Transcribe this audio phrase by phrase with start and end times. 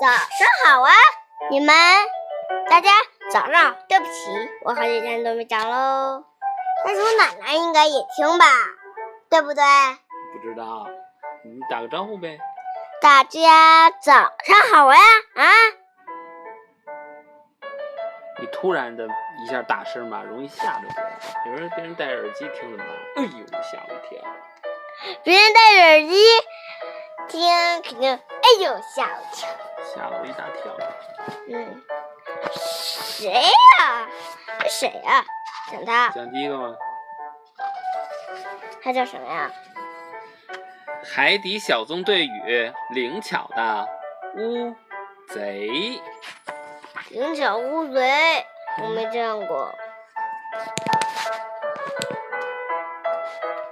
[0.00, 0.16] 早上
[0.64, 0.92] 好啊，
[1.50, 1.74] 你们，
[2.70, 2.90] 大家
[3.32, 3.76] 早上好。
[3.88, 4.30] 对不起，
[4.62, 6.22] 我好几天都没讲喽。
[6.84, 8.46] 但是我奶奶应该也听吧，
[9.28, 9.64] 对不对？
[10.32, 10.86] 不知道，
[11.44, 12.38] 你打个招呼呗。
[13.00, 15.00] 大家早上好呀！
[15.34, 15.44] 啊，
[18.38, 19.04] 你突然的
[19.42, 21.12] 一下大声吧，容易吓着别人。
[21.46, 24.24] 有人别人戴着耳机听的嘛，哎呦，吓我一跳。
[25.24, 26.22] 别人戴着耳机
[27.26, 29.48] 听，肯定哎呦吓我一跳。
[29.98, 30.76] 吓了我一大跳。
[31.48, 31.82] 嗯，
[32.52, 34.08] 谁呀？
[34.60, 35.24] 这谁呀？
[35.72, 36.08] 讲他。
[36.10, 36.76] 讲第一个吗？
[38.80, 39.50] 他叫什么呀？
[41.04, 43.88] 海底小纵队与灵巧的
[44.36, 44.72] 乌
[45.34, 46.00] 贼。
[47.10, 48.46] 灵巧乌贼，
[48.80, 49.74] 我没见过。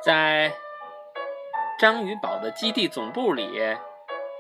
[0.03, 0.53] 在
[1.79, 3.77] 章鱼堡的基地总部里，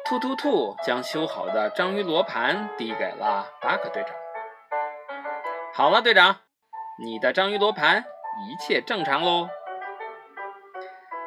[0.09, 4.15] 突突兔将修好的章鱼罗盘递给了巴克队长。
[5.75, 6.37] 好了，队长，
[7.03, 8.05] 你的章鱼罗盘
[8.47, 9.49] 一切正常喽。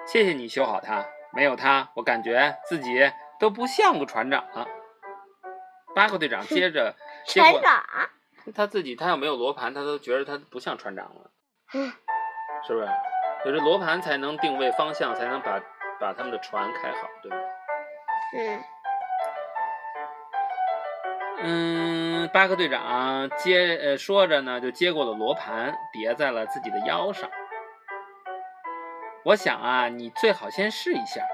[0.08, 4.66] 谢谢你修好它，没有它，我感觉自己都不像个船长了。
[5.94, 6.96] 巴克队长接着
[7.28, 7.84] 船长。
[8.56, 11.32] 他自己，他要没有罗盘，他都觉得他不像船长了，
[11.74, 11.92] 嗯
[12.66, 12.88] 是不是？
[13.44, 15.60] 有这罗盘才能定位方向，才能把
[16.00, 17.38] 把他们的船开好，对吧？
[18.32, 18.64] 嗯，
[21.42, 27.30] 嗯，巴克队长接呃说着呢，就接过了罗盘，叠在了自己的腰上。
[29.26, 31.26] 我想啊，你最好先试一下。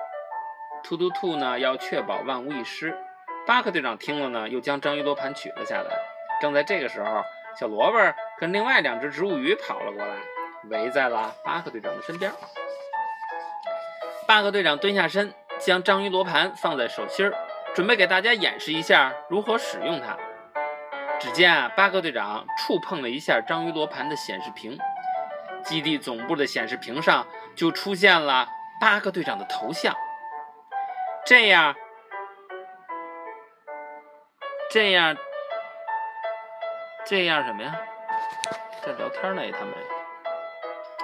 [0.83, 2.97] 突突兔呢，要确保万无一失。
[3.45, 5.97] 巴克队长听了呢，又将章鱼罗盘取了下来。
[6.41, 7.23] 正在这个时候，
[7.59, 7.97] 小萝卜
[8.39, 10.15] 跟另外两只植物鱼跑了过来，
[10.69, 12.31] 围在了巴克队长的身边。
[14.27, 17.33] 巴克队长蹲下身，将章鱼罗盘放在手心儿，
[17.73, 20.17] 准备给大家演示一下如何使用它。
[21.19, 24.77] 只见啊，巴克队长触碰了一下章鱼罗盘的显示屏，
[25.63, 28.47] 基地总部的显示屏上就出现了
[28.79, 29.95] 巴克队长的头像。
[31.25, 31.73] 这样，
[34.69, 35.15] 这样，
[37.05, 37.75] 这样什么呀？
[38.83, 39.73] 这聊天呢，他们。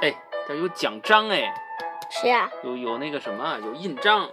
[0.01, 0.13] 哎，
[0.47, 1.51] 这有奖章哎。
[2.11, 2.51] 谁呀？
[2.63, 4.29] 有有那个什么，有印章。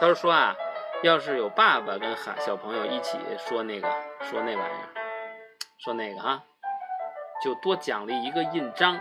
[0.00, 0.54] 他是说啊，
[1.02, 3.88] 要是有爸爸跟孩小朋友一起说那个
[4.22, 4.88] 说那玩意儿，
[5.78, 6.42] 说那个啊，
[7.42, 8.98] 就多奖励一个印章，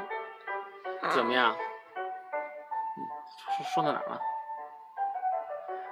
[1.12, 1.56] 怎么样？
[1.56, 3.00] 嗯，
[3.56, 4.20] 说说到哪儿了？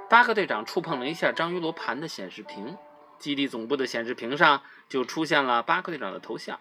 [0.10, 2.78] 巴克队长触碰了一下章鱼罗盘的显示屏，
[3.18, 6.60] 基地总部的显示屏上就出现了巴克队长的头像，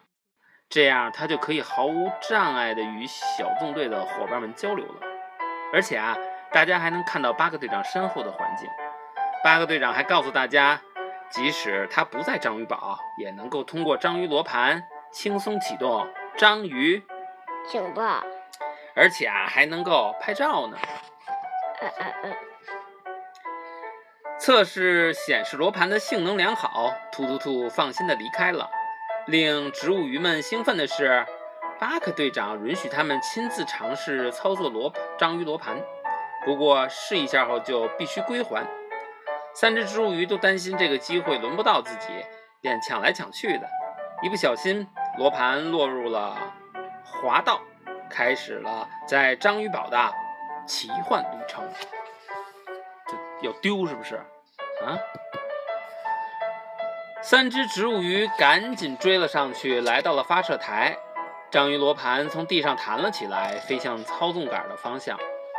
[0.69, 5.10] 这样他就可以毫无障碍的与小纵队的伙伴们交流了。
[5.73, 6.17] 而且啊，
[6.53, 8.69] 大家还能看到巴克队长身后的环境。
[9.43, 10.81] 巴克队长还告诉大家，
[11.31, 14.83] 即使他不在章鱼堡，也能够通过章鱼罗盘
[15.13, 17.03] 轻松启动章鱼，
[17.67, 18.23] 警报。
[18.95, 20.77] 而且啊，还能够拍照呢。
[24.39, 28.69] 测试显示罗盘的性能良好，突突兔放心的离开了。
[29.27, 31.25] 令植物鱼们兴奋的是，
[31.81, 35.81] 巴克队长允许他们亲自尝试操作罗章鱼罗盘，
[36.45, 38.67] 不过试一下后就必须归还。
[39.55, 42.09] 三只植物鱼都担心这个机会轮不到自己，
[42.61, 43.67] 便抢来抢去的。
[44.23, 44.87] 一不小心，
[45.17, 46.37] 罗盘落入了
[47.03, 47.63] 滑道，
[48.11, 50.13] 开始了在章鱼堡的
[50.67, 51.65] 奇幻旅程。
[53.07, 54.17] 这要丢是不是？
[54.85, 55.01] 啊！
[57.23, 60.95] 三只植物鱼赶紧追了上去，来到了发射台。
[61.51, 65.19] 章鱼罗盘从地上弹了起来，飞向操纵杆的方向。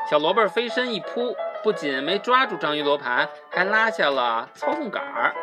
[0.09, 5.35] 小萝卜飞身一扑，不仅没抓住章鱼罗盘，还拉下了操纵杆儿。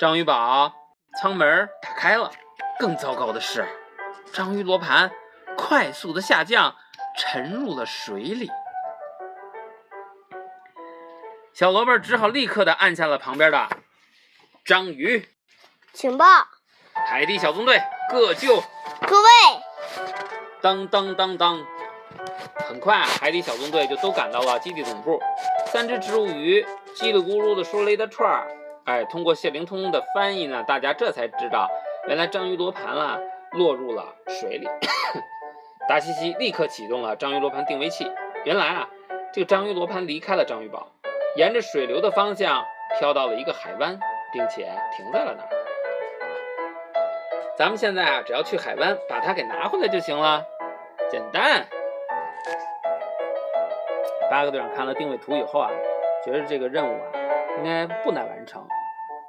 [0.00, 0.72] 章鱼堡
[1.20, 2.30] 舱门打开了。
[2.80, 3.64] 更糟糕的是，
[4.32, 5.12] 章鱼罗盘
[5.56, 6.74] 快速的下降，
[7.16, 8.50] 沉入了水里。
[11.52, 13.68] 小萝卜只好立刻的按下了旁边的
[14.64, 15.28] 章鱼。
[15.92, 16.26] 情报，
[17.06, 18.64] 海底小纵队各就。
[19.06, 19.28] 各位，
[20.60, 21.58] 当当当当！
[22.68, 25.20] 很快，海底小纵队就都赶到了基地总部。
[25.66, 26.64] 三只植物鱼
[26.96, 28.46] 叽里咕噜的说了一大串儿。
[28.84, 31.68] 哎，通过谢灵通的翻译呢，大家这才知道，
[32.08, 33.18] 原来章鱼罗盘啊
[33.52, 34.68] 落入了水里。
[35.88, 38.10] 达西西立刻启动了章鱼罗盘定位器。
[38.44, 38.88] 原来啊，
[39.32, 40.88] 这个章鱼罗盘离开了章鱼堡，
[41.36, 42.64] 沿着水流的方向
[42.98, 43.98] 飘到了一个海湾，
[44.32, 45.61] 并且停在了那儿。
[47.54, 50.44] 咱们现在啊，只要去海湾把它给拿回来就行了，
[51.10, 51.64] 简单。
[54.30, 55.70] 八个队长看了定位图以后啊，
[56.24, 57.06] 觉得这个任务啊
[57.58, 58.66] 应该不难完成。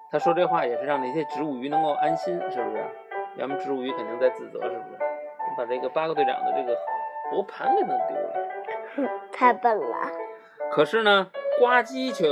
[0.10, 2.84] 他说这话也是让那些植物鱼能够安心，是不是？
[3.36, 4.98] 要么植物鱼肯定在自责，是不是？
[5.00, 6.78] 你把这个八个队长的这个
[7.32, 8.34] 罗盘给弄丢了。
[8.96, 9.98] 哼，太笨了。
[10.72, 11.30] 可是呢，
[11.60, 12.28] 呱唧却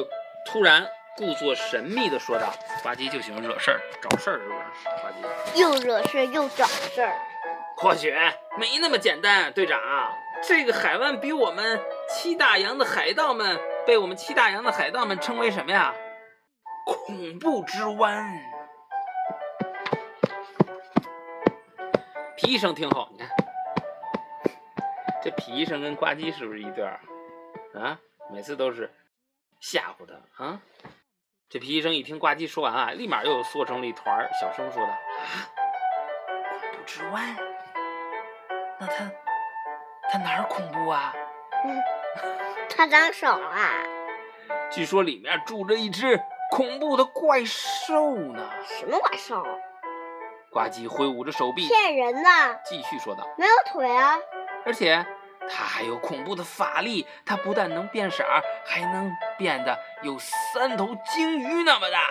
[0.46, 4.60] 突然故作神秘的说道：“呱唧就喜欢惹事儿，找事儿，是不是？”
[5.02, 7.14] 呱唧又惹事又找事儿。
[7.78, 8.12] 或许
[8.58, 9.80] 没那么简单，队长。
[10.44, 11.80] 这个海湾比我们
[12.10, 15.94] 七大洋的海盗们被我们七大洋的海盗们称为什么呀？
[16.86, 18.28] 恐怖之湾。
[22.38, 23.30] 皮医生挺好，你看，
[25.24, 27.00] 这皮医生跟呱唧是不是一对儿
[27.76, 28.00] 啊？
[28.32, 28.92] 每次都是
[29.60, 30.60] 吓唬他啊。
[31.52, 34.88] 这皮医生一听呱唧说完啊，立马又缩成了一团儿，小声说道
[35.20, 35.52] ：“啊，
[36.62, 37.36] 恐怖之湾？
[38.80, 39.12] 那他
[40.10, 41.14] 他哪儿恐怖啊？
[41.66, 41.78] 嗯，
[42.74, 43.70] 他长手啊。
[44.72, 46.18] 据说里面住着一只。”
[46.52, 48.50] 恐怖的怪兽呢？
[48.66, 49.46] 什么怪兽？
[50.52, 52.62] 呱唧挥舞着手臂，骗人的！
[52.66, 54.18] 继续说道：“没有腿啊！
[54.66, 55.06] 而且
[55.54, 58.24] 它还有恐怖的法力，它不但能变色，
[58.66, 62.06] 还能变得有三头鲸鱼那么大。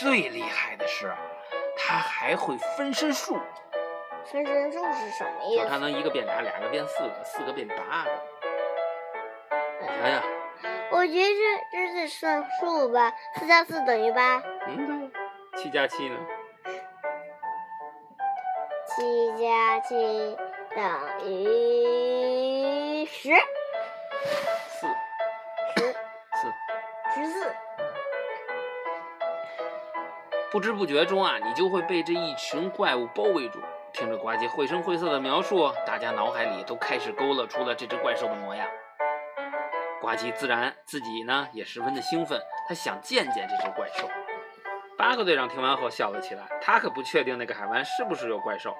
[0.00, 1.14] 最厉害的是，
[1.78, 3.38] 它还会分身术。
[4.24, 5.66] 分身术是什么意思？
[5.68, 8.10] 它能一个变俩，俩个变四个，四个变八个。
[9.86, 10.22] 想想。”
[10.90, 11.28] 我觉得
[11.72, 14.42] 这这是算数吧，四加四等于八。
[14.66, 15.62] 嗯，对。
[15.62, 16.16] 七加七呢？
[18.86, 20.36] 七加七
[20.74, 20.84] 等
[21.30, 23.30] 于十。
[24.68, 24.86] 四。
[25.76, 25.92] 十。
[25.92, 26.52] 四。
[27.14, 27.54] 十四。
[30.50, 33.60] 不知不觉中啊，你就会被这一群怪物包围住。
[33.92, 38.66] 听着呱唧绘声绘色的描述，大家脑海里都开始勾勒出了这只怪兽的模样。
[40.00, 44.10] 呱唧自然自己呢也十分的兴奋，他想见见这只怪兽。
[44.98, 48.76] 八个队长听完后笑了起来，他可不确定那个海湾是不是有怪兽。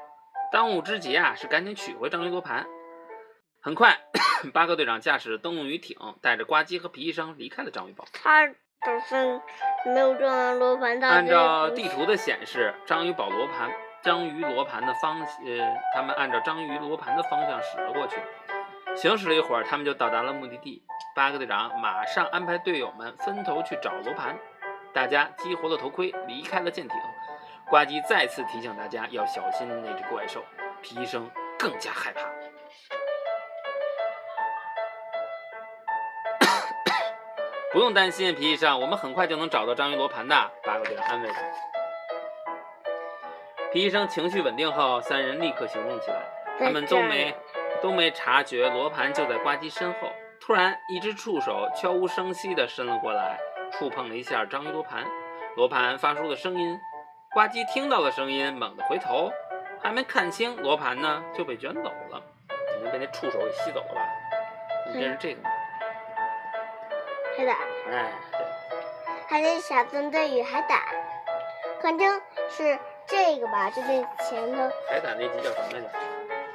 [0.55, 2.65] 当务之急啊是赶紧取回章鱼罗盘。
[3.61, 3.99] 很快，
[4.53, 8.05] 巴克队长驾驶灯笼鱼艇，带着呱唧和皮医生离开了章鱼堡。
[8.13, 9.43] 他打算
[9.85, 13.69] 没有章鱼罗盘，按照地图的显示，章鱼堡罗盘，
[14.01, 15.27] 章鱼罗盘的方呃，
[15.93, 18.21] 他们按照章鱼罗盘的方向驶了过去。
[18.95, 20.85] 行驶了一会儿，他们就到达了目的地。
[21.17, 24.39] 巴克队长马上安排队友们分头去找罗盘。
[24.93, 26.97] 大家激活了头盔，离开了舰艇。
[27.69, 30.45] 呱唧再次提醒大家要小心那只怪兽。
[30.83, 32.21] 皮医生更加害怕。
[37.73, 40.53] 不用担心，皮医生，我们很快就能找到章鱼罗盘的。
[40.63, 41.41] 八个队长安慰他。
[43.73, 46.23] 皮医生情绪稳定后，三人立刻行动起来。
[46.59, 47.35] 他们都没。
[47.83, 50.11] 都没察觉罗盘就在呱唧身后。
[50.41, 53.39] 突然，一只触手悄无声息地伸了过来，
[53.73, 55.05] 触碰了一下章鱼罗盘。
[55.57, 56.81] 罗盘发出的声音。
[57.35, 59.33] 呱唧听到了声音，猛地回头，
[59.83, 62.23] 还没看清罗盘呢，就被卷走了。
[62.71, 64.09] 肯定被那触手给吸走了吧？
[64.95, 65.51] 你这是这个吗？
[67.37, 67.57] 海胆。
[67.91, 68.13] 哎，
[69.27, 70.79] 海底小纵队与海胆，
[71.83, 73.69] 反正是这个吧？
[73.69, 73.89] 就这
[74.25, 74.71] 前头。
[74.89, 75.91] 海胆那集叫什么来着？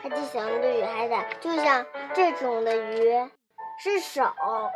[0.01, 3.29] 海底小纵队与海胆，就像这种的鱼
[3.77, 4.23] 是手，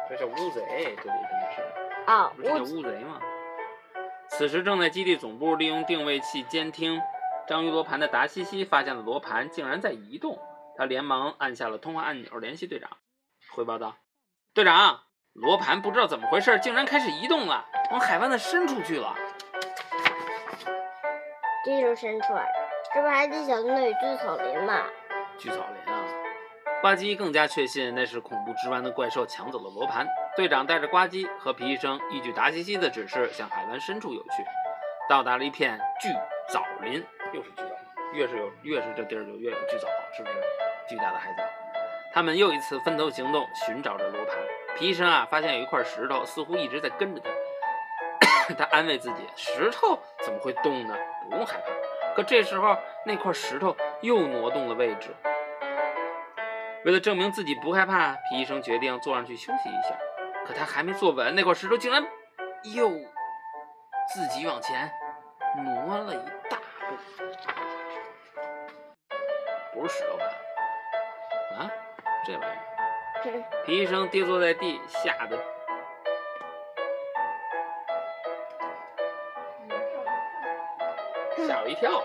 [0.10, 1.13] 这叫乌贼，对不对？
[1.13, 1.62] 肯定是
[2.08, 3.22] 啊，不是叫乌贼吗？
[4.36, 7.00] 此时正在基地总部利用定位器监听
[7.48, 10.40] 章鱼罗盘的达西西发现了罗盘竟然在移动，
[10.75, 12.90] 他连忙按下了通话按钮联系队长，
[13.52, 13.96] 汇报道
[14.56, 15.02] ：“队长，
[15.34, 19.16] 罗盘不知道怎么回事，竟然开始移动了，往海湾的深处去了。”
[21.63, 22.34] 这就深处，
[22.94, 24.84] 这不海底小纵队与巨草林吗？
[25.38, 25.83] 巨草林啊！
[26.84, 30.06] 呱唧更加确信那是恐怖之湾的怪兽抢走了罗盘。
[30.36, 34.44] 队长带着呱唧和皮医生依据达西西的指示向海湾深处游去，
[35.08, 36.10] 到达了一片巨
[36.50, 37.70] 藻林，又是巨藻，
[38.12, 39.88] 越是有越是这地儿就越有巨藻，
[40.18, 40.36] 是不是？
[40.90, 41.44] 巨大的海藻。
[42.13, 44.36] 他们又一次分头行动，寻找着罗盘。
[44.75, 47.22] 皮医生啊，发现有一块石头似乎一直在跟着
[48.50, 50.94] 他， 他安慰自己：石头怎么会动呢？
[51.30, 52.13] 不用害怕。
[52.13, 55.16] 可这时候，那块石头又挪动了位置。
[56.86, 59.98] 为了证明自己不害怕，皮医生决定坐上去休息一下。
[60.46, 62.04] 可他还没坐稳，那块石头竟然
[62.75, 62.90] 又
[64.13, 64.92] 自己往前
[65.63, 66.96] 挪了一大步。
[69.74, 70.25] 不是石头吧？
[71.58, 71.72] 啊，
[72.25, 73.63] 这玩意儿！
[73.66, 75.38] 皮医生跌坐在地，吓得
[81.48, 82.04] 吓我一跳。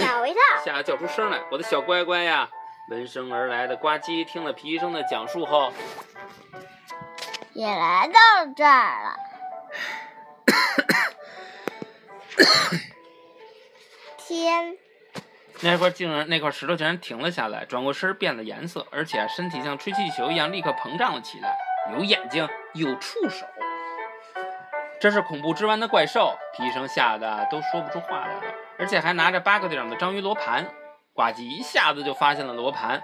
[0.00, 1.38] 吓我一跳，吓得叫出声来。
[1.50, 2.48] 我的小乖乖呀！
[2.88, 5.72] 闻声而来的呱唧听了皮医生的讲述后，
[7.52, 9.16] 也来到这儿了。
[14.18, 14.76] 天，
[15.60, 21.56] 那块竟然那块石头竟然停了下来，转过身变了颜色，而且身体像吹气球一样立刻膨胀了起来，
[21.92, 23.46] 有眼睛，有触手。
[25.00, 28.42] 这是恐怖之湾的怪兽，皮医生吓得都说不出话来了，
[28.80, 30.66] 而且还拿着八个队长的章鱼罗盘。
[31.12, 33.02] 呱唧一下子就发现了罗盘，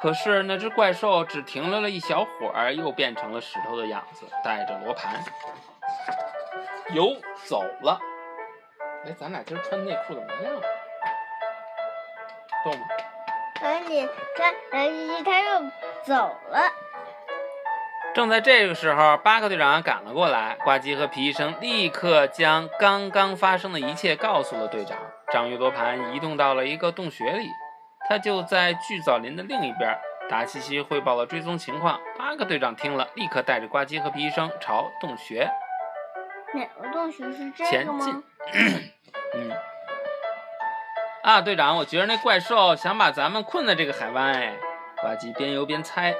[0.00, 5.22] 可是那只怪兽只停留了一小会儿，又变成了石头的样子，带着罗盘，
[6.90, 8.00] 游走了。
[9.06, 10.54] 哎，咱俩今儿穿内裤怎么样？
[12.64, 12.86] 动吗？
[13.60, 15.60] 赶紧看，然后他又
[16.04, 16.14] 走
[16.48, 16.72] 了。
[18.14, 24.96] 正在这个时候，巴克队长赶了过来，呱唧和皮医生立刻将刚刚发生的一切告诉了队长。
[25.32, 27.48] 章鱼罗盘移动到了一个洞穴里，
[28.08, 29.98] 它就在巨藻林的另一边。
[30.30, 35.50] 达西西汇报了追踪情况，巴克队长听了，立刻带着呱唧和皮医生朝洞穴
[36.54, 38.22] 哪个洞穴是这前个吗进？
[39.34, 39.50] 嗯。
[41.24, 44.32] 啊，队长，我觉得那怪兽想把咱们困在这个海湾。
[44.34, 44.54] 哎，
[45.02, 46.14] 呱唧边游边猜。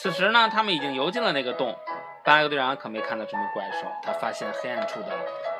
[0.00, 1.76] 此时呢，他们已经游进了那个洞。
[2.24, 5.08] 八个队长可没看到什么怪兽，他发现黑暗处的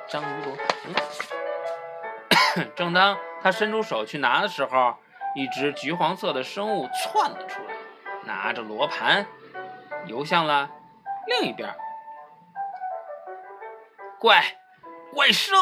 [0.06, 0.68] 章鱼罗盘。
[2.76, 4.94] 正当他伸出手去拿的时候，
[5.34, 7.74] 一只橘黄色的生物窜了出来，
[8.24, 9.26] 拿着罗盘
[10.06, 10.70] 游向了
[11.26, 11.74] 另一边。
[14.20, 14.44] 怪，
[15.12, 15.56] 怪兽！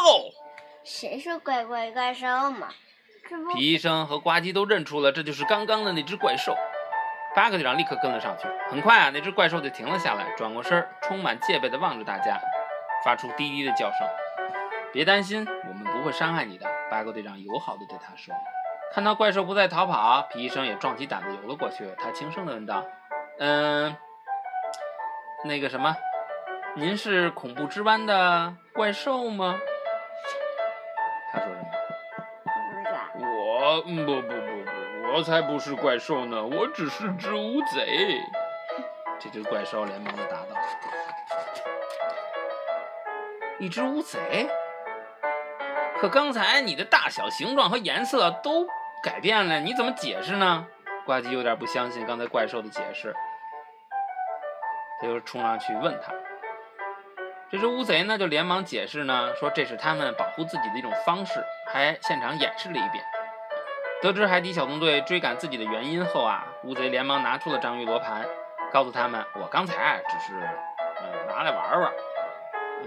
[0.83, 2.67] 谁说怪怪怪兽嘛？
[3.53, 6.55] 皮医生和呱唧都认出了，这就是刚刚的那只怪兽。
[7.37, 8.47] 八个队长立刻跟了上去。
[8.67, 12.39] 很快啊，那只怪兽就停了下来，转过身，充满戒备地望着大家，
[13.05, 14.07] 发出低低的叫声。
[14.91, 16.67] 别担心，我们不会伤害你的。
[16.89, 18.33] 八个队长友好地对他说。
[18.91, 21.93] 看到怪兽不再逃跑，皮医生也壮起胆子游了过去。
[21.99, 22.83] 他轻声地问道
[23.37, 23.95] ：“嗯，
[25.45, 25.95] 那个什么，
[26.75, 29.59] 您是恐怖之湾的怪兽吗？”
[31.31, 31.67] 他说什么？
[33.19, 34.33] 我不不不，
[35.13, 38.19] 我才不是怪兽呢，我只是只乌贼。
[39.19, 40.47] 这只怪兽连忙的答道
[43.57, 44.47] ：“一只乌贼？
[45.99, 48.67] 可刚才你的大小、形状和颜色都
[49.01, 50.67] 改变了，你怎么解释呢？”
[51.03, 53.15] 呱唧有点不相信刚才怪兽的解释，
[55.01, 56.13] 他就冲上去问他。
[57.49, 63.03] 这只乌贼呢，就连忙解释呢，说这是他们保护自己的一种方式，还现场演示了一遍。
[64.01, 68.25] 得知海底小纵队追赶自己的原因后啊，乌贼连忙拿出了章鱼罗盘，
[68.71, 71.91] 告诉他们：“我刚才啊，只是呃拿来玩玩，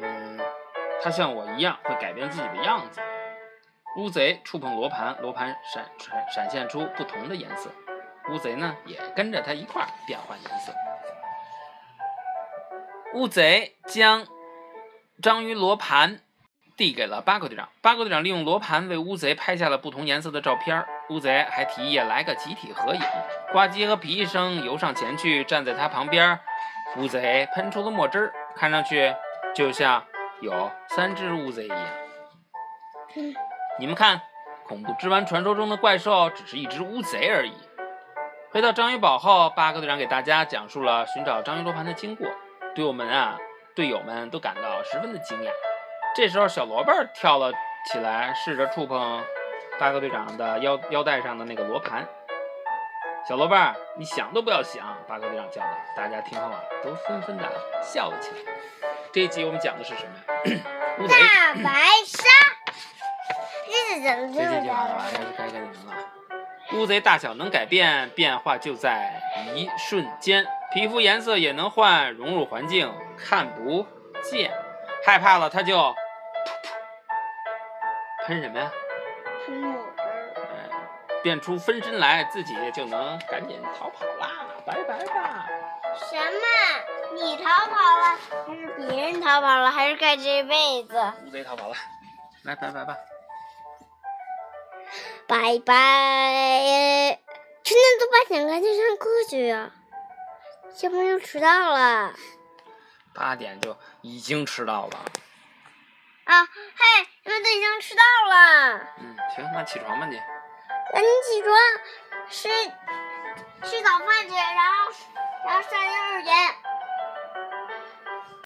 [0.01, 0.39] 嗯，
[1.03, 3.01] 它像我一样会改变自己的样子。”
[3.99, 7.73] 乌贼触碰罗盘，罗盘闪闪闪现出不同的颜色，
[8.31, 10.73] 乌贼呢也跟着它一块儿变换颜色。
[13.15, 14.25] 乌贼将
[15.21, 16.21] 章鱼罗盘
[16.77, 20.87] 递给了八个队长，八个队长利用罗盘为乌贼拍下了不同颜色的照片儿。
[21.11, 23.01] 乌贼还提议来个集体合影。
[23.53, 26.39] 呱唧和皮医生游上前去，站在他旁边。
[26.97, 29.15] 乌贼喷出了墨汁儿，看上去
[29.55, 30.05] 就像
[30.41, 31.79] 有三只乌贼一样。
[33.17, 33.35] 嗯
[33.79, 34.21] 你们看，
[34.67, 37.53] 恐怖之湾传说中的怪兽只是一只乌贼而已。
[38.53, 42.27] 回到章鱼堡后，八哥队长给大家讲述了寻找章鱼罗盘的经过，
[42.75, 43.39] 队友们啊，
[43.75, 45.49] 队友们都感到十分的惊讶。
[46.15, 47.53] 这时候，小萝卜跳了
[47.91, 49.23] 起来，试着触碰
[49.81, 52.07] 八个队长的腰腰带上的那个罗盘。
[53.27, 53.57] 小萝卜，
[53.97, 54.95] 你想都不要想！
[55.09, 55.69] 八哥队长叫道。
[55.97, 57.45] 大家听后啊，都纷纷的
[57.83, 58.37] 笑了起来。
[59.11, 60.13] 这一集我们讲的是什么
[60.55, 60.61] 呀？
[61.09, 61.73] 大白
[62.05, 62.29] 鲨，
[63.67, 64.43] 这是怎么的？
[65.37, 65.95] 该该该你们了。
[66.75, 69.19] 乌贼大小能改变，变化就在
[69.55, 73.87] 一瞬间，皮肤颜色也能换，融入环境看不
[74.23, 74.53] 见。
[75.07, 75.95] 害怕了，它就噗噗
[78.27, 78.71] 喷什么呀？
[81.23, 84.31] 变出分身来，自己就能赶紧逃跑啦！
[84.65, 85.47] 拜拜吧。
[85.95, 87.15] 什么？
[87.15, 91.13] 你逃跑了，还是别人逃跑了，还是盖这被子？
[91.27, 91.75] 乌贼逃跑了，
[92.45, 92.97] 来拜拜吧。
[95.27, 97.19] 拜拜。
[97.63, 99.71] 现在都八点，赶紧上课去呀，
[100.83, 102.15] 要不然就迟到了。
[103.15, 105.05] 八点就已经迟到了。
[106.25, 110.21] 啊，嘿，你们都已经迟到了，嗯，行，那起床吧你。
[110.93, 111.57] 赶紧起床，
[112.29, 112.49] 吃
[113.71, 114.91] 吃早饭去，然后
[115.47, 116.35] 然后上幼儿园。